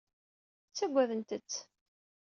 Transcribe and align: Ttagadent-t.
Ttagadent-t. 0.69 1.51